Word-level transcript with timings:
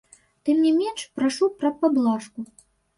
Тым 0.49 0.57
не 0.65 0.71
менш, 0.79 1.05
прашу 1.19 1.53
пра 1.63 1.75
паблажку. 1.85 2.39